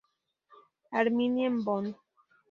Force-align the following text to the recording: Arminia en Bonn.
Arminia 1.01 1.45
en 1.45 1.63
Bonn. 1.63 1.93